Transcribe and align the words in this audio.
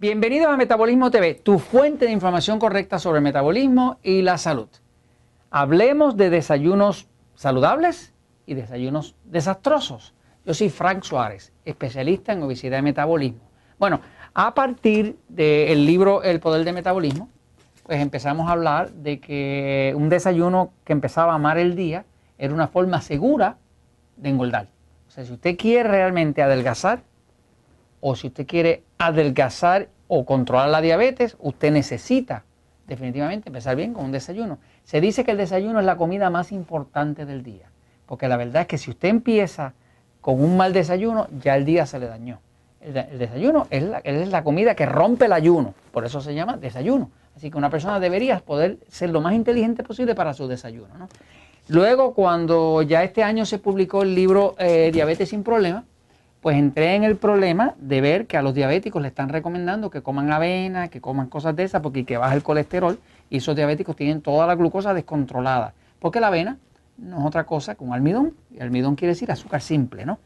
Bienvenidos 0.00 0.48
a 0.48 0.56
Metabolismo 0.56 1.10
TV, 1.10 1.34
tu 1.34 1.58
fuente 1.58 2.06
de 2.06 2.10
información 2.10 2.58
correcta 2.58 2.98
sobre 2.98 3.20
metabolismo 3.20 3.98
y 4.02 4.22
la 4.22 4.38
salud. 4.38 4.68
Hablemos 5.50 6.16
de 6.16 6.30
desayunos 6.30 7.06
saludables 7.34 8.14
y 8.46 8.54
desayunos 8.54 9.14
desastrosos. 9.24 10.14
Yo 10.46 10.54
soy 10.54 10.70
Frank 10.70 11.02
Suárez, 11.02 11.52
especialista 11.66 12.32
en 12.32 12.42
obesidad 12.42 12.78
y 12.78 12.82
metabolismo. 12.82 13.40
Bueno, 13.78 14.00
a 14.32 14.54
partir 14.54 15.18
del 15.28 15.84
libro 15.84 16.22
El 16.22 16.40
Poder 16.40 16.64
del 16.64 16.74
Metabolismo, 16.74 17.28
pues 17.82 18.00
empezamos 18.00 18.48
a 18.48 18.52
hablar 18.52 18.92
de 18.92 19.20
que 19.20 19.92
un 19.94 20.08
desayuno 20.08 20.72
que 20.86 20.94
empezaba 20.94 21.32
a 21.32 21.34
amar 21.34 21.58
el 21.58 21.76
día 21.76 22.06
era 22.38 22.54
una 22.54 22.68
forma 22.68 23.02
segura 23.02 23.58
de 24.16 24.30
engordar. 24.30 24.68
O 25.08 25.10
sea, 25.10 25.26
si 25.26 25.32
usted 25.34 25.58
quiere 25.58 25.90
realmente 25.90 26.40
adelgazar, 26.40 27.02
o 28.00 28.16
si 28.16 28.28
usted 28.28 28.46
quiere 28.46 28.82
adelgazar 28.98 29.88
o 30.08 30.24
controlar 30.24 30.68
la 30.68 30.80
diabetes, 30.80 31.36
usted 31.38 31.70
necesita 31.70 32.44
definitivamente 32.86 33.48
empezar 33.48 33.76
bien 33.76 33.94
con 33.94 34.06
un 34.06 34.12
desayuno. 34.12 34.58
Se 34.84 35.00
dice 35.00 35.24
que 35.24 35.30
el 35.30 35.36
desayuno 35.36 35.78
es 35.78 35.86
la 35.86 35.96
comida 35.96 36.30
más 36.30 36.50
importante 36.50 37.24
del 37.24 37.42
día, 37.42 37.70
porque 38.06 38.28
la 38.28 38.36
verdad 38.36 38.62
es 38.62 38.68
que 38.68 38.78
si 38.78 38.90
usted 38.90 39.08
empieza 39.08 39.74
con 40.20 40.42
un 40.42 40.56
mal 40.56 40.72
desayuno, 40.72 41.28
ya 41.40 41.56
el 41.56 41.64
día 41.64 41.86
se 41.86 41.98
le 41.98 42.06
dañó. 42.06 42.40
El, 42.80 42.94
desayuno 43.18 43.66
es 43.70 43.82
la, 43.82 43.98
es 43.98 44.28
la 44.28 44.42
comida 44.42 44.74
que 44.74 44.86
rompe 44.86 45.26
el 45.26 45.32
ayuno, 45.32 45.74
por 45.92 46.04
eso 46.04 46.20
se 46.20 46.34
llama 46.34 46.56
desayuno. 46.56 47.10
Así 47.36 47.50
que 47.50 47.56
una 47.56 47.70
persona 47.70 48.00
debería 48.00 48.40
poder 48.40 48.78
ser 48.88 49.10
lo 49.10 49.20
más 49.20 49.34
inteligente 49.34 49.82
posible 49.82 50.14
para 50.14 50.34
su 50.34 50.48
desayuno. 50.48 51.08
Luego, 51.68 52.14
cuando 52.14 52.82
ya 52.82 53.04
este 53.04 53.22
año 53.22 53.46
se 53.46 53.58
publicó 53.58 54.02
el 54.02 54.14
libro 54.14 54.56
eh, 54.58 54.90
Diabetes 54.92 55.28
sin 55.28 55.44
Problemas, 55.44 55.84
pues 56.40 56.56
entré 56.56 56.94
en 56.94 57.04
el 57.04 57.16
problema 57.16 57.74
de 57.78 58.00
ver 58.00 58.26
que 58.26 58.36
a 58.36 58.42
los 58.42 58.54
diabéticos 58.54 59.02
le 59.02 59.08
están 59.08 59.28
recomendando 59.28 59.90
que 59.90 60.02
coman 60.02 60.32
avena, 60.32 60.88
que 60.88 61.00
coman 61.00 61.28
cosas 61.28 61.54
de 61.54 61.64
esas, 61.64 61.82
porque 61.82 62.04
que 62.04 62.16
baja 62.16 62.34
el 62.34 62.42
colesterol 62.42 62.98
y 63.28 63.38
esos 63.38 63.54
diabéticos 63.54 63.94
tienen 63.94 64.22
toda 64.22 64.46
la 64.46 64.54
glucosa 64.54 64.94
descontrolada. 64.94 65.74
Porque 65.98 66.18
la 66.18 66.28
avena 66.28 66.58
no 66.96 67.20
es 67.20 67.26
otra 67.26 67.44
cosa 67.44 67.74
que 67.74 67.84
un 67.84 67.92
almidón, 67.92 68.34
y 68.50 68.60
almidón 68.60 68.96
quiere 68.96 69.12
decir 69.12 69.30
azúcar 69.30 69.60
simple, 69.60 70.06
¿no? 70.06 70.18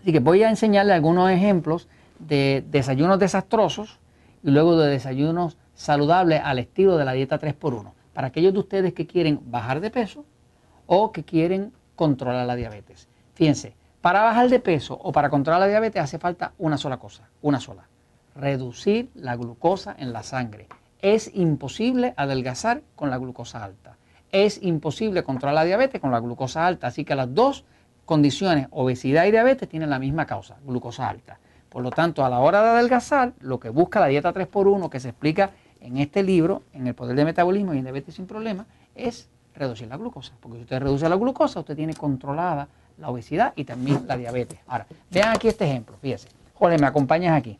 Así 0.00 0.12
que 0.12 0.20
voy 0.20 0.42
a 0.42 0.48
enseñarle 0.48 0.92
algunos 0.94 1.30
ejemplos 1.30 1.88
de 2.18 2.64
desayunos 2.70 3.18
desastrosos 3.18 3.98
y 4.42 4.50
luego 4.50 4.78
de 4.78 4.88
desayunos 4.88 5.58
saludables 5.74 6.40
al 6.42 6.58
estilo 6.58 6.96
de 6.96 7.04
la 7.04 7.12
dieta 7.12 7.38
3x1, 7.38 7.92
para 8.14 8.28
aquellos 8.28 8.52
de 8.52 8.58
ustedes 8.60 8.92
que 8.94 9.06
quieren 9.06 9.40
bajar 9.44 9.80
de 9.80 9.90
peso 9.90 10.24
o 10.86 11.12
que 11.12 11.24
quieren 11.24 11.72
controlar 11.96 12.46
la 12.46 12.56
diabetes. 12.56 13.08
Fíjense, 13.34 13.74
para 14.00 14.22
bajar 14.22 14.48
de 14.48 14.60
peso 14.60 14.94
o 14.94 15.12
para 15.12 15.30
controlar 15.30 15.60
la 15.60 15.66
diabetes 15.66 16.02
hace 16.02 16.18
falta 16.18 16.52
una 16.58 16.78
sola 16.78 16.98
cosa, 16.98 17.28
una 17.42 17.60
sola, 17.60 17.88
reducir 18.34 19.10
la 19.14 19.36
glucosa 19.36 19.94
en 19.98 20.12
la 20.12 20.22
sangre. 20.22 20.68
Es 21.00 21.30
imposible 21.34 22.14
adelgazar 22.16 22.82
con 22.96 23.10
la 23.10 23.18
glucosa 23.18 23.64
alta. 23.64 23.96
Es 24.30 24.62
imposible 24.62 25.22
controlar 25.22 25.54
la 25.54 25.64
diabetes 25.64 26.00
con 26.00 26.10
la 26.10 26.20
glucosa 26.20 26.66
alta. 26.66 26.88
Así 26.88 27.04
que 27.04 27.14
las 27.14 27.32
dos 27.34 27.64
condiciones, 28.04 28.68
obesidad 28.70 29.26
y 29.26 29.30
diabetes, 29.30 29.68
tienen 29.68 29.90
la 29.90 29.98
misma 29.98 30.26
causa, 30.26 30.56
glucosa 30.64 31.08
alta. 31.08 31.38
Por 31.68 31.82
lo 31.82 31.90
tanto, 31.90 32.24
a 32.24 32.30
la 32.30 32.38
hora 32.38 32.62
de 32.62 32.68
adelgazar, 32.70 33.32
lo 33.40 33.60
que 33.60 33.68
busca 33.68 34.00
la 34.00 34.06
dieta 34.06 34.32
3x1, 34.32 34.88
que 34.88 35.00
se 35.00 35.10
explica 35.10 35.50
en 35.80 35.98
este 35.98 36.22
libro, 36.22 36.62
en 36.72 36.86
el 36.86 36.94
poder 36.94 37.16
de 37.16 37.24
metabolismo 37.24 37.74
y 37.74 37.78
en 37.78 37.84
diabetes 37.84 38.14
sin 38.14 38.26
problema, 38.26 38.66
es 38.94 39.28
reducir 39.54 39.88
la 39.88 39.96
glucosa. 39.96 40.32
Porque 40.40 40.58
si 40.58 40.62
usted 40.62 40.80
reduce 40.80 41.08
la 41.08 41.16
glucosa, 41.16 41.60
usted 41.60 41.76
tiene 41.76 41.94
controlada 41.94 42.68
la 42.98 43.08
obesidad 43.08 43.52
y 43.56 43.64
también 43.64 44.04
la 44.06 44.16
diabetes. 44.16 44.58
Ahora, 44.66 44.86
vean 45.10 45.34
aquí 45.34 45.48
este 45.48 45.64
ejemplo, 45.64 45.96
fíjense. 46.00 46.28
Jorge, 46.54 46.78
¿me 46.78 46.86
acompañas 46.86 47.36
aquí? 47.36 47.58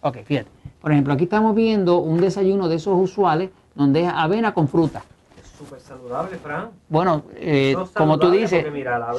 Ok, 0.00 0.18
fíjate. 0.24 0.48
Por 0.80 0.92
ejemplo, 0.92 1.12
aquí 1.12 1.24
estamos 1.24 1.54
viendo 1.54 1.98
un 1.98 2.20
desayuno 2.20 2.68
de 2.68 2.76
esos 2.76 2.98
usuales 2.98 3.50
donde 3.74 4.04
es 4.04 4.12
avena 4.12 4.54
con 4.54 4.66
fruta. 4.66 5.02
Es 5.38 5.48
súper 5.58 5.80
saludable, 5.80 6.36
Fran. 6.38 6.70
Bueno, 6.88 7.24
eh, 7.34 7.76
como 7.94 8.18
tú 8.18 8.30
dices, 8.30 8.64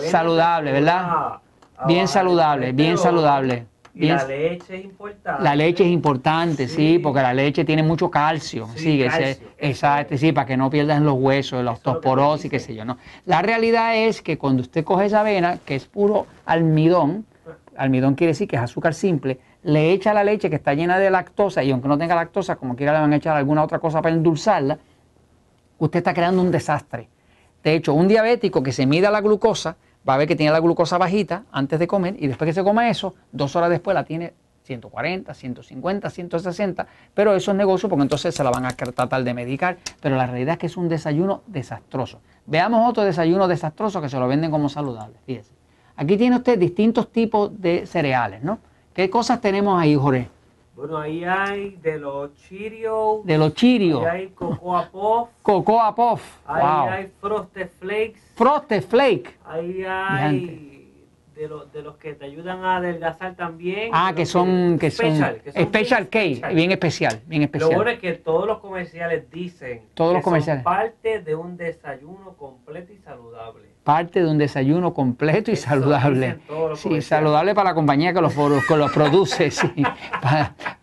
saludable, 0.10 0.72
¿verdad? 0.72 1.40
bien 1.86 2.08
saludable, 2.08 2.72
bien 2.72 2.98
saludable. 2.98 3.68
Y 3.94 4.08
la 4.08 4.26
leche 4.26 4.78
es 4.78 4.86
importante. 4.86 5.44
La 5.44 5.56
leche 5.56 5.84
es 5.84 5.90
importante, 5.90 6.68
sí, 6.68 7.00
porque 7.00 7.22
la 7.22 7.34
leche 7.34 7.66
tiene 7.66 7.84
mucho 7.84 8.10
calcio. 8.10 8.68
Sí, 8.76 9.04
exacto, 9.04 10.18
sí, 10.18 10.32
para 10.32 10.48
que 10.48 10.56
no 10.58 10.70
pierdan 10.70 11.04
los 11.04 11.16
huesos, 11.16 11.64
la 11.64 11.72
osteoporosis, 11.72 12.50
qué 12.50 12.60
sé 12.60 12.74
yo. 12.74 12.86
No. 12.86 12.98
La 13.26 13.42
realidad 13.42 13.96
es 13.98 14.22
que 14.22 14.38
cuando 14.38 14.62
usted 14.62 14.84
coge 14.84 15.06
esa 15.06 15.20
avena, 15.22 15.60
que 15.66 15.76
es 15.76 15.86
puro 15.86 16.26
almidón, 16.46 17.26
almidón 17.76 18.16
quiere 18.16 18.32
decir 18.32 18.48
que 18.48 18.56
es 18.56 18.62
azúcar 18.62 18.94
simple, 18.94 19.40
le 19.64 19.92
echa 19.92 20.14
la 20.14 20.24
leche 20.24 20.50
que 20.50 20.56
está 20.56 20.74
llena 20.74 20.98
de 20.98 21.12
lactosa, 21.12 21.64
y 21.64 21.72
aunque 21.72 21.88
no 21.88 21.98
tenga 21.98 22.16
lactosa, 22.16 22.56
como 22.56 22.76
quiera 22.76 22.94
le 22.94 23.00
van 23.00 23.14
a 23.14 23.18
echar 23.18 23.36
alguna 23.36 23.64
otra 23.64 23.80
cosa 23.80 24.02
para 24.02 24.16
endulzarla, 24.16 24.78
usted 25.78 26.00
está 26.00 26.14
creando 26.14 26.42
un 26.42 26.52
desastre. 26.52 27.10
De 27.64 27.76
hecho, 27.76 27.94
un 27.94 28.08
diabético 28.08 28.64
que 28.64 28.72
se 28.72 28.86
mida 28.86 29.12
la 29.12 29.22
glucosa, 29.22 29.76
va 30.08 30.16
a 30.16 30.18
ver 30.18 30.28
que 30.28 30.36
tiene 30.36 30.52
la 30.52 30.60
glucosa 30.60 30.98
bajita 30.98 31.44
antes 31.52 31.80
de 31.80 31.88
comer 31.88 32.16
y 32.20 32.28
después 32.28 32.48
que 32.48 32.54
se 32.54 32.64
coma 32.64 32.90
eso, 32.90 33.16
dos 33.32 33.56
horas 33.56 33.70
después 33.70 33.94
la 33.94 34.04
tiene 34.04 34.34
140, 34.64 35.34
150, 35.34 36.10
160, 36.10 36.88
pero 37.14 37.36
eso 37.36 37.52
es 37.52 37.58
negocio 37.58 37.90
porque 37.90 38.04
entonces 38.04 38.34
se 38.34 38.44
la 38.44 38.52
van 38.52 38.66
a 38.66 38.72
tratar 38.72 39.24
de 39.24 39.34
medicar, 39.34 39.78
pero 40.02 40.16
la 40.16 40.28
realidad 40.28 40.54
es 40.54 40.60
que 40.60 40.66
es 40.68 40.78
un 40.78 40.88
desayuno 40.88 41.42
desastroso. 41.48 42.22
Veamos 42.46 42.88
otro 42.90 43.04
desayuno 43.04 43.48
desastroso 43.48 44.02
que 44.02 44.10
se 44.10 44.20
lo 44.20 44.28
venden 44.28 44.52
como 44.52 44.70
saludable, 44.70 45.18
fíjese. 45.26 45.54
Aquí 45.96 46.18
tiene 46.18 46.38
usted 46.38 46.58
distintos 46.58 47.12
tipos 47.12 47.60
de 47.62 47.86
cereales, 47.86 48.44
¿no? 48.44 48.60
¿Qué 48.94 49.10
cosas 49.10 49.42
tenemos 49.42 49.80
ahí, 49.80 49.96
Jorge? 49.96 50.30
Bueno, 50.82 50.98
ahí 50.98 51.24
hay 51.24 51.78
de 51.84 52.00
los 52.00 52.34
Cheerios. 52.34 53.24
De 53.24 53.38
los 53.38 53.54
Cheerios. 53.54 54.04
Ahí 54.04 54.22
hay 54.22 54.28
Cocoa 54.30 54.90
Puff. 54.90 55.30
Cocoa 55.44 55.94
Puff. 55.94 56.24
Ahí 56.48 56.90
hay 56.90 57.12
Frosted 57.22 57.70
Flakes. 57.80 58.20
Frosted 58.34 58.84
Flake. 58.86 59.38
Ahí 59.46 59.84
hay 59.88 60.71
de, 61.48 61.56
de, 61.74 61.82
los 61.82 61.98
que 61.98 62.14
te 62.14 62.26
ayudan 62.26 62.64
a 62.64 62.78
adelgazar 62.78 63.36
también. 63.36 63.90
Ah, 63.94 64.14
que 64.16 64.26
son, 64.26 64.78
que 64.80 64.92
special, 64.92 65.42
son, 65.54 65.64
special 65.64 66.10
cake, 66.10 66.54
bien 66.54 66.72
especial, 66.72 67.22
bien 67.26 67.44
especial. 67.44 67.72
Lo 67.72 67.76
bueno 67.78 67.92
es 67.92 68.00
que 68.00 68.14
todos 68.14 68.48
los 68.48 68.60
comerciales 68.60 69.30
dicen 69.32 69.82
todos 69.94 70.14
los 70.14 70.24
comerciales. 70.24 70.64
son 70.64 70.74
parte 70.74 71.22
de 71.22 71.36
un 71.36 71.58
desayuno 71.58 72.36
completo 72.38 72.94
y 72.94 72.98
saludable. 72.98 73.72
Parte 73.84 74.22
de 74.24 74.30
un 74.30 74.38
desayuno 74.38 74.94
completo 74.94 75.52
y 75.52 75.56
saludable. 75.56 76.38
Sí, 76.76 77.02
saludable 77.02 77.56
para 77.56 77.72
la 77.72 77.76
compañía 77.76 78.14
que 78.14 78.22
los, 78.22 78.34
que 78.68 78.78
los 78.78 78.92
produce, 78.92 79.50
sí. 79.50 79.72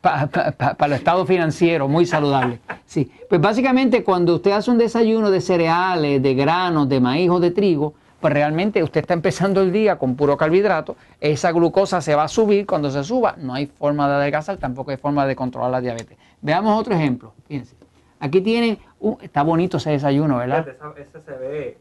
para, 0.02 0.26
para 0.26 0.86
el 0.86 0.92
estado 0.94 1.24
financiero, 1.24 1.86
muy 1.86 2.06
saludable. 2.06 2.58
Sí. 2.86 3.12
Pues 3.28 3.40
básicamente 3.40 4.02
cuando 4.02 4.34
usted 4.34 4.50
hace 4.50 4.70
un 4.72 4.78
desayuno 4.78 5.30
de 5.30 5.40
cereales, 5.40 6.20
de 6.20 6.34
granos, 6.34 6.88
de 6.88 6.98
maíz 6.98 7.30
o 7.30 7.38
de 7.38 7.52
trigo, 7.52 7.94
pues 8.20 8.32
realmente 8.32 8.82
usted 8.82 9.00
está 9.00 9.14
empezando 9.14 9.62
el 9.62 9.72
día 9.72 9.96
con 9.96 10.16
puro 10.16 10.36
carbohidrato, 10.36 10.96
esa 11.20 11.52
glucosa 11.52 12.00
se 12.00 12.14
va 12.14 12.24
a 12.24 12.28
subir, 12.28 12.66
cuando 12.66 12.90
se 12.90 13.04
suba 13.04 13.36
no 13.38 13.54
hay 13.54 13.66
forma 13.66 14.08
de 14.08 14.14
adelgazar, 14.14 14.56
tampoco 14.56 14.90
hay 14.90 14.96
forma 14.96 15.26
de 15.26 15.36
controlar 15.36 15.70
la 15.70 15.80
diabetes. 15.80 16.18
Veamos 16.40 16.78
otro 16.78 16.94
ejemplo, 16.94 17.32
fíjense. 17.46 17.76
Aquí 18.20 18.40
tienen, 18.40 18.78
está 19.22 19.42
bonito 19.42 19.76
ese 19.76 19.90
desayuno, 19.90 20.38
¿verdad? 20.38 20.66
Ese 20.96 21.20
se 21.20 21.32
ve... 21.32 21.78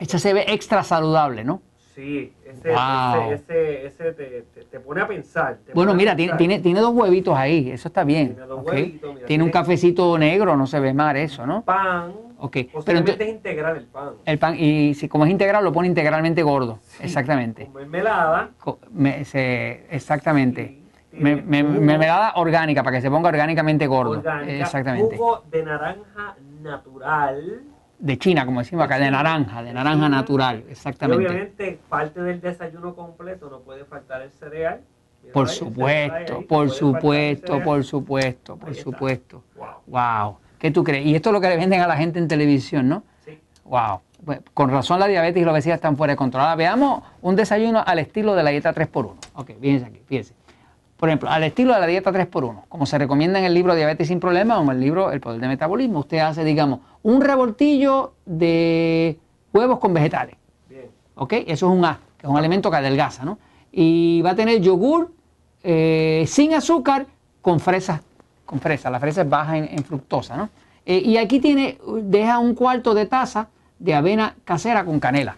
Este 0.00 0.18
se 0.18 0.32
ve 0.32 0.44
extra 0.48 0.82
saludable, 0.82 1.44
¿no? 1.44 1.60
Sí, 1.94 2.32
ese, 2.44 3.86
ese, 3.86 4.12
te, 4.70 4.80
pone 4.80 5.00
a 5.00 5.08
pensar. 5.08 5.58
bueno, 5.74 5.94
mira, 5.94 6.14
Tiene, 6.14 6.60
tiene, 6.60 6.80
dos 6.80 6.94
huevitos 6.94 7.36
ahí, 7.36 7.72
eso 7.72 7.88
está 7.88 8.04
bien. 8.04 8.34
Tiene 8.34 8.46
dos 8.46 8.64
huevitos. 8.64 9.16
tiene 9.26 9.42
un 9.42 9.50
cafecito 9.50 10.16
negro, 10.16 10.56
no 10.56 10.68
se 10.68 10.78
ve 10.78 10.94
mal 10.94 11.16
eso, 11.16 11.44
¿no? 11.44 11.62
Pan. 11.62 12.27
Ok. 12.38 12.56
Pero 12.84 12.98
entonces, 12.98 13.20
es 13.20 13.34
integral 13.34 13.76
el 13.76 13.84
pan. 13.86 14.10
El 14.24 14.38
pan, 14.38 14.54
y 14.58 14.94
si 14.94 15.08
como 15.08 15.24
es 15.24 15.30
integral, 15.30 15.64
lo 15.64 15.72
pone 15.72 15.88
integralmente 15.88 16.42
gordo. 16.42 16.78
exactamente. 17.00 17.66
Con 17.66 17.74
mermelada. 17.74 18.50
exactamente. 19.90 20.80
mermelada 21.12 22.32
orgánica, 22.36 22.82
para 22.82 22.96
que 22.96 23.02
se 23.02 23.10
ponga 23.10 23.28
orgánicamente 23.28 23.86
gordo. 23.86 24.18
Orgánica, 24.18 24.52
exactamente. 24.52 25.16
Jugo 25.16 25.44
de 25.50 25.62
naranja 25.64 26.36
natural 26.62 27.62
de 27.98 28.16
China, 28.16 28.46
como 28.46 28.60
decimos 28.60 28.84
acá, 28.84 28.98
de 28.98 29.10
naranja, 29.10 29.62
de 29.62 29.72
naranja 29.72 30.08
natural, 30.08 30.64
exactamente. 30.68 31.24
Y 31.24 31.26
obviamente 31.26 31.80
parte 31.88 32.22
del 32.22 32.40
desayuno 32.40 32.94
completo 32.94 33.50
no 33.50 33.60
puede 33.60 33.84
faltar 33.84 34.22
el 34.22 34.30
cereal. 34.30 34.80
por 35.32 35.48
supuesto, 35.48 36.46
por 36.46 36.70
supuesto, 36.70 37.60
por 37.62 37.84
supuesto, 37.84 38.56
por 38.56 38.74
supuesto. 38.74 39.42
Wow. 39.86 40.38
¿Qué 40.58 40.70
tú 40.70 40.84
crees? 40.84 41.06
Y 41.06 41.14
esto 41.14 41.30
es 41.30 41.32
lo 41.32 41.40
que 41.40 41.48
le 41.48 41.56
venden 41.56 41.80
a 41.80 41.86
la 41.86 41.96
gente 41.96 42.18
en 42.18 42.28
televisión, 42.28 42.88
¿no? 42.88 43.04
Sí. 43.24 43.38
Wow. 43.64 44.00
con 44.54 44.70
razón 44.70 44.98
la 44.98 45.06
diabetes 45.06 45.40
y 45.40 45.44
la 45.44 45.52
obesidad 45.52 45.76
están 45.76 45.96
fuera 45.96 46.14
de 46.14 46.16
control. 46.16 46.56
veamos 46.56 47.02
un 47.22 47.36
desayuno 47.36 47.82
al 47.86 47.98
estilo 47.98 48.34
de 48.34 48.42
la 48.42 48.50
dieta 48.50 48.74
3x1. 48.74 49.12
Ok, 49.34 49.50
fíjense 49.60 49.86
aquí, 49.86 50.00
fíjense. 50.06 50.34
Por 50.96 51.08
ejemplo, 51.08 51.30
al 51.30 51.44
estilo 51.44 51.74
de 51.74 51.80
la 51.80 51.86
dieta 51.86 52.12
3x1, 52.12 52.64
como 52.68 52.84
se 52.84 52.98
recomienda 52.98 53.38
en 53.38 53.44
el 53.44 53.54
libro 53.54 53.76
Diabetes 53.76 54.08
sin 54.08 54.18
Problemas 54.18 54.58
o 54.58 54.62
en 54.62 54.70
el 54.70 54.80
libro 54.80 55.12
El 55.12 55.20
Poder 55.20 55.40
de 55.40 55.46
Metabolismo, 55.46 56.00
usted 56.00 56.18
hace, 56.18 56.42
digamos, 56.42 56.80
un 57.02 57.20
revoltillo 57.20 58.14
de 58.26 59.16
huevos 59.52 59.78
con 59.78 59.94
vegetales. 59.94 60.36
Bien. 60.68 60.86
¿Ok? 61.14 61.34
Eso 61.46 61.70
es 61.70 61.78
un 61.78 61.84
A, 61.84 62.00
que 62.18 62.26
es 62.26 62.30
un 62.30 62.36
alimento 62.36 62.68
que 62.70 62.78
adelgaza, 62.78 63.24
¿no? 63.24 63.38
Y 63.70 64.22
va 64.22 64.30
a 64.30 64.34
tener 64.34 64.60
yogur 64.60 65.12
eh, 65.62 66.24
sin 66.26 66.54
azúcar 66.54 67.06
con 67.42 67.60
fresas 67.60 68.00
con 68.48 68.60
fresa. 68.60 68.88
La 68.90 68.98
fresa 68.98 69.20
es 69.22 69.28
baja 69.28 69.58
en, 69.58 69.84
fructosa, 69.84 70.34
¿no? 70.34 70.48
Eh, 70.86 71.02
y 71.04 71.18
aquí 71.18 71.38
tiene, 71.38 71.78
deja 72.02 72.38
un 72.38 72.54
cuarto 72.54 72.94
de 72.94 73.04
taza 73.04 73.48
de 73.78 73.94
avena 73.94 74.34
casera 74.44 74.86
con 74.86 74.98
canela. 74.98 75.36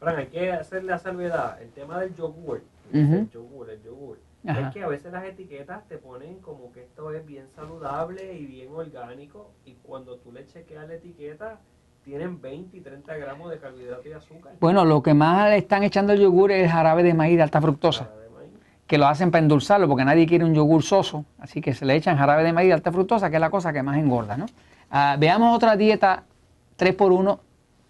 Fran, 0.00 0.16
hay 0.16 0.26
que 0.28 0.50
hacer 0.50 0.82
la 0.84 0.98
salvedad. 0.98 1.60
El 1.60 1.68
tema 1.70 2.00
del 2.00 2.14
yogur, 2.14 2.62
el 2.90 3.28
yogur, 3.30 3.68
el 3.68 3.82
yogur. 3.82 4.18
Es 4.44 4.72
que 4.72 4.82
a 4.82 4.88
veces 4.88 5.12
las 5.12 5.24
etiquetas 5.24 5.86
te 5.88 5.98
ponen 5.98 6.38
como 6.38 6.72
que 6.72 6.84
esto 6.84 7.12
es 7.12 7.26
bien 7.26 7.44
saludable 7.54 8.32
y 8.32 8.46
bien 8.46 8.70
orgánico 8.74 9.50
y 9.66 9.74
cuando 9.74 10.16
tú 10.16 10.32
le 10.32 10.46
chequeas 10.46 10.88
la 10.88 10.94
etiqueta 10.94 11.58
tienen 12.02 12.40
20 12.40 12.74
y 12.78 12.80
30 12.80 13.14
gramos 13.16 13.50
de 13.50 13.58
carbohidrato 13.58 14.08
y 14.08 14.12
azúcar. 14.12 14.54
Bueno, 14.58 14.86
lo 14.86 15.02
que 15.02 15.12
más 15.12 15.50
le 15.50 15.58
están 15.58 15.82
echando 15.82 16.14
el 16.14 16.20
yogur 16.20 16.50
es 16.52 16.62
el 16.62 16.70
jarabe 16.70 17.02
de 17.02 17.12
maíz 17.12 17.36
de 17.36 17.42
alta 17.42 17.60
fructosa. 17.60 18.08
Que 18.88 18.98
lo 18.98 19.06
hacen 19.06 19.30
para 19.30 19.42
endulzarlo, 19.42 19.86
porque 19.86 20.04
nadie 20.04 20.26
quiere 20.26 20.44
un 20.44 20.52
yogur 20.54 20.82
soso. 20.82 21.24
Así 21.38 21.60
que 21.60 21.74
se 21.74 21.84
le 21.84 21.94
echan 21.94 22.16
jarabe 22.16 22.42
de 22.42 22.52
maíz 22.52 22.72
alta 22.72 22.90
fructosa, 22.90 23.30
que 23.30 23.36
es 23.36 23.40
la 23.40 23.50
cosa 23.50 23.72
que 23.72 23.84
más 23.84 23.96
engorda. 23.96 24.36
¿no? 24.36 24.46
Ah, 24.90 25.16
veamos 25.16 25.54
otra 25.54 25.76
dieta 25.76 26.24
3x1 26.76 27.38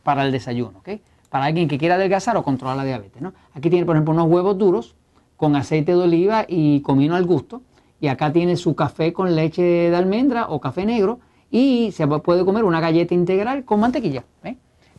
para 0.02 0.26
el 0.26 0.32
desayuno. 0.32 0.80
¿okay? 0.80 1.00
Para 1.30 1.46
alguien 1.46 1.68
que 1.68 1.78
quiera 1.78 1.94
adelgazar 1.94 2.36
o 2.36 2.42
controlar 2.42 2.76
la 2.76 2.84
diabetes. 2.84 3.22
¿no? 3.22 3.32
Aquí 3.54 3.70
tiene, 3.70 3.86
por 3.86 3.96
ejemplo, 3.96 4.12
unos 4.12 4.26
huevos 4.26 4.58
duros 4.58 4.94
con 5.38 5.56
aceite 5.56 5.92
de 5.92 5.98
oliva 5.98 6.44
y 6.46 6.82
comino 6.82 7.14
al 7.14 7.24
gusto. 7.24 7.62
Y 8.00 8.08
acá 8.08 8.30
tiene 8.30 8.56
su 8.56 8.74
café 8.74 9.14
con 9.14 9.34
leche 9.34 9.62
de 9.62 9.96
almendra 9.96 10.48
o 10.48 10.60
café 10.60 10.84
negro 10.84 11.20
y 11.50 11.92
se 11.92 12.06
puede 12.06 12.44
comer 12.44 12.64
una 12.64 12.80
galleta 12.80 13.14
integral 13.14 13.64
con 13.64 13.80
mantequilla. 13.80 14.24
¿eh? 14.44 14.56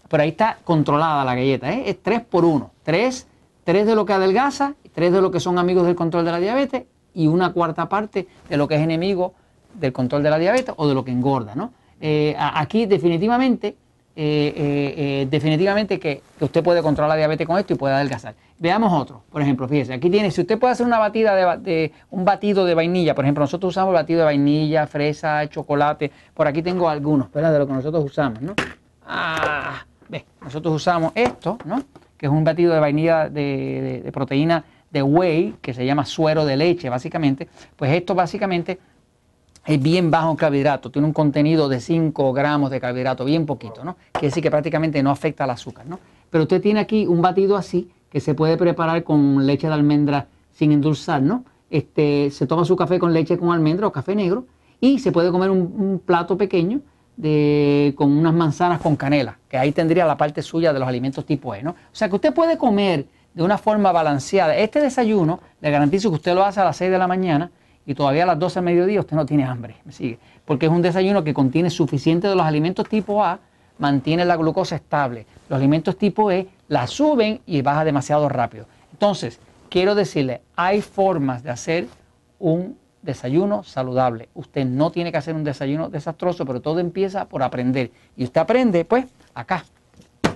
Pero 0.07 0.23
ahí 0.23 0.29
está 0.29 0.57
controlada 0.63 1.23
la 1.23 1.35
galleta, 1.35 1.71
¿eh? 1.71 1.83
es 1.85 2.01
3 2.01 2.21
por 2.21 2.45
1. 2.45 2.71
3, 2.83 3.27
de 3.65 3.95
lo 3.95 4.03
que 4.05 4.13
adelgaza, 4.13 4.73
3 4.93 5.11
de 5.11 5.21
lo 5.21 5.31
que 5.31 5.39
son 5.39 5.57
amigos 5.57 5.85
del 5.85 5.95
control 5.95 6.25
de 6.25 6.31
la 6.31 6.39
diabetes 6.39 6.83
y 7.13 7.27
una 7.27 7.51
cuarta 7.53 7.89
parte 7.89 8.27
de 8.49 8.57
lo 8.57 8.67
que 8.67 8.75
es 8.75 8.81
enemigo 8.81 9.33
del 9.73 9.93
control 9.93 10.23
de 10.23 10.29
la 10.29 10.39
diabetes 10.39 10.73
o 10.77 10.87
de 10.87 10.93
lo 10.93 11.03
que 11.03 11.11
engorda. 11.11 11.55
¿no? 11.55 11.73
Eh, 12.01 12.35
aquí 12.37 12.85
definitivamente 12.85 13.75
eh, 14.21 14.53
eh, 15.23 15.27
definitivamente 15.29 15.97
que, 15.97 16.21
usted 16.41 16.61
puede 16.61 16.81
controlar 16.81 17.11
la 17.11 17.15
diabetes 17.15 17.47
con 17.47 17.57
esto 17.57 17.71
y 17.71 17.77
puede 17.77 17.93
adelgazar. 17.93 18.35
Veamos 18.57 18.91
otro, 18.91 19.23
por 19.31 19.41
ejemplo, 19.41 19.65
fíjese, 19.65 19.93
aquí 19.93 20.09
tiene, 20.09 20.29
si 20.29 20.41
usted 20.41 20.59
puede 20.59 20.73
hacer 20.73 20.85
una 20.85 20.99
batida 20.99 21.55
de, 21.55 21.93
un 22.09 22.25
batido 22.25 22.65
de 22.65 22.75
vainilla, 22.75 23.15
por 23.15 23.23
ejemplo, 23.23 23.43
nosotros 23.43 23.69
usamos 23.69 23.93
batido 23.93 24.19
de 24.19 24.25
vainilla, 24.25 24.87
fresa, 24.87 25.47
chocolate, 25.47 26.11
por 26.33 26.47
aquí 26.47 26.61
tengo 26.61 26.89
algunos, 26.89 27.31
¿verdad? 27.31 27.53
De 27.53 27.59
lo 27.59 27.67
que 27.67 27.71
nosotros 27.71 28.03
usamos, 28.03 28.41
¿no? 28.41 28.55
Ah, 29.07 29.85
ve, 30.09 30.25
nosotros 30.41 30.75
usamos 30.75 31.13
esto, 31.15 31.57
¿no? 31.63 31.81
Que 32.17 32.25
es 32.25 32.31
un 32.31 32.43
batido 32.43 32.73
de 32.73 32.79
vainilla 32.81 33.29
de 33.29 34.09
proteína 34.13 34.65
de 34.91 35.03
whey, 35.03 35.55
que 35.61 35.73
se 35.73 35.85
llama 35.85 36.05
suero 36.05 36.45
de 36.45 36.57
leche, 36.57 36.89
básicamente. 36.89 37.47
Pues 37.75 37.91
esto 37.91 38.15
básicamente 38.15 38.79
es 39.65 39.81
bien 39.81 40.09
bajo 40.09 40.31
en 40.31 40.35
carbohidratos, 40.35 40.91
tiene 40.91 41.07
un 41.07 41.13
contenido 41.13 41.69
de 41.69 41.79
5 41.79 42.33
gramos 42.33 42.71
de 42.71 42.79
carbohidrato, 42.79 43.25
bien 43.25 43.45
poquito, 43.45 43.83
¿no? 43.83 43.97
Quiere 44.13 44.27
decir 44.29 44.41
que 44.41 44.49
prácticamente 44.49 45.03
no 45.03 45.11
afecta 45.11 45.43
al 45.43 45.51
azúcar, 45.51 45.85
¿no? 45.85 45.99
Pero 46.29 46.43
usted 46.43 46.61
tiene 46.61 46.79
aquí 46.79 47.05
un 47.05 47.21
batido 47.21 47.55
así 47.55 47.89
que 48.09 48.19
se 48.19 48.33
puede 48.33 48.57
preparar 48.57 49.03
con 49.03 49.45
leche 49.45 49.67
de 49.67 49.73
almendra 49.73 50.27
sin 50.51 50.71
endulzar, 50.71 51.21
¿no? 51.21 51.43
Este, 51.69 52.31
se 52.31 52.47
toma 52.47 52.65
su 52.65 52.75
café 52.75 52.97
con 52.97 53.13
leche 53.13 53.37
con 53.37 53.51
almendra 53.51 53.85
o 53.85 53.91
café 53.91 54.15
negro 54.15 54.45
y 54.81 54.99
se 54.99 55.11
puede 55.11 55.31
comer 55.31 55.51
un, 55.51 56.01
plato 56.03 56.37
pequeño 56.37 56.81
de, 57.15 57.93
con 57.95 58.11
unas 58.11 58.33
manzanas 58.33 58.81
con 58.81 58.95
canela, 58.95 59.37
que 59.47 59.57
ahí 59.57 59.71
tendría 59.71 60.05
la 60.05 60.17
parte 60.17 60.41
suya 60.41 60.73
de 60.73 60.79
los 60.79 60.87
alimentos 60.87 61.25
tipo 61.25 61.53
E, 61.53 61.61
¿no? 61.61 61.71
O 61.71 61.75
sea 61.91 62.09
que 62.09 62.15
usted 62.15 62.33
puede 62.33 62.57
comer 62.57 63.05
de 63.39 63.45
una 63.45 63.57
forma 63.57 63.93
balanceada. 63.93 64.57
Este 64.57 64.81
desayuno, 64.81 65.39
le 65.61 65.71
garantizo 65.71 66.09
que 66.09 66.15
usted 66.15 66.35
lo 66.35 66.43
hace 66.43 66.59
a 66.59 66.65
las 66.65 66.75
6 66.75 66.91
de 66.91 66.97
la 66.97 67.07
mañana, 67.07 67.49
y 67.85 67.95
todavía 67.95 68.23
a 68.23 68.25
las 68.25 68.37
12 68.37 68.55
del 68.55 68.65
mediodía 68.65 68.99
usted 68.99 69.15
no 69.15 69.25
tiene 69.25 69.45
hambre, 69.45 69.77
me 69.85 69.93
sigue, 69.93 70.19
porque 70.43 70.65
es 70.65 70.71
un 70.73 70.81
desayuno 70.81 71.23
que 71.23 71.33
contiene 71.33 71.69
suficiente 71.69 72.27
de 72.27 72.35
los 72.35 72.45
alimentos 72.45 72.89
tipo 72.89 73.23
A, 73.23 73.39
mantiene 73.77 74.25
la 74.25 74.35
glucosa 74.35 74.75
estable. 74.75 75.25
Los 75.47 75.55
alimentos 75.55 75.97
tipo 75.97 76.29
E 76.29 76.49
la 76.67 76.85
suben 76.85 77.39
y 77.45 77.61
baja 77.61 77.85
demasiado 77.85 78.27
rápido. 78.27 78.65
Entonces, 78.91 79.39
quiero 79.69 79.95
decirle, 79.95 80.41
hay 80.57 80.81
formas 80.81 81.41
de 81.41 81.51
hacer 81.51 81.87
un 82.39 82.77
desayuno 83.01 83.63
saludable. 83.63 84.27
Usted 84.33 84.65
no 84.65 84.91
tiene 84.91 85.13
que 85.13 85.17
hacer 85.17 85.33
un 85.33 85.45
desayuno 85.45 85.89
desastroso, 85.89 86.45
pero 86.45 86.59
todo 86.59 86.79
empieza 86.79 87.23
por 87.23 87.41
aprender. 87.41 87.91
Y 88.17 88.25
usted 88.25 88.41
aprende, 88.41 88.83
pues, 88.83 89.05
acá, 89.33 89.63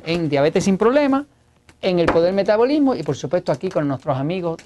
en 0.06 0.30
Diabetes 0.30 0.64
sin 0.64 0.78
Problema, 0.78 1.26
en 1.84 2.00
el 2.00 2.06
Poder 2.08 2.34
Metabolismo 2.34 2.96
y 2.96 3.04
por 3.04 3.16
supuesto 3.16 3.52
aquí 3.52 3.70
con 3.70 3.88
nuestros 3.88 4.18
amigos 4.18 4.58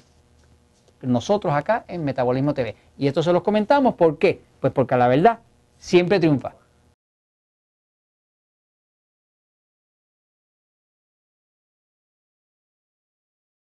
nosotros 1.02 1.52
acá 1.52 1.84
en 1.88 2.04
Metabolismo 2.04 2.54
TV. 2.54 2.74
Y 2.96 3.08
esto 3.08 3.22
se 3.22 3.32
los 3.32 3.42
comentamos, 3.42 3.94
¿por 3.94 4.18
qué? 4.18 4.40
Pues 4.60 4.72
porque 4.72 4.96
la 4.96 5.08
verdad 5.08 5.40
siempre 5.78 6.18
triunfa. 6.20 6.54